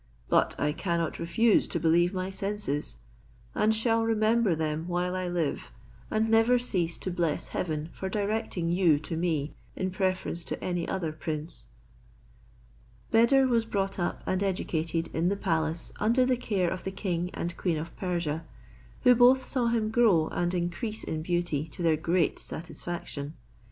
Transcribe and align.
But 0.29 0.55
I 0.57 0.71
cannot 0.73 1.19
refuse 1.19 1.67
to 1.67 1.79
believe 1.79 2.11
my 2.11 2.31
senses; 2.31 2.97
and 3.53 3.71
shall 3.71 4.03
remember 4.03 4.55
them 4.55 4.87
while 4.87 5.15
I 5.15 5.27
live, 5.27 5.71
and 6.09 6.27
never 6.27 6.57
cease 6.57 6.97
to 6.97 7.11
bless 7.11 7.49
heaven 7.49 7.87
for 7.91 8.09
directing 8.09 8.71
you 8.71 8.97
to 8.97 9.15
me, 9.15 9.53
in 9.75 9.91
preference 9.91 10.43
to 10.45 10.63
any 10.63 10.87
other 10.87 11.11
prince." 11.11 11.67
Beder 13.11 13.45
was 13.45 13.63
brought 13.63 13.99
up 13.99 14.23
and 14.25 14.41
educated 14.41 15.07
in 15.13 15.29
the 15.29 15.37
palace 15.37 15.93
under 15.99 16.25
the 16.25 16.35
care 16.35 16.71
of 16.71 16.83
the 16.83 16.89
king 16.89 17.29
and 17.35 17.55
queen 17.55 17.77
of 17.77 17.95
Persia, 17.95 18.43
who 19.03 19.13
both 19.13 19.45
saw 19.45 19.67
him 19.67 19.91
grow 19.91 20.29
and 20.29 20.55
increase 20.55 21.03
in 21.03 21.21
beauty 21.21 21.67
to 21.67 21.83
their 21.83 21.95
great 21.95 22.39
satisfaction. 22.39 23.35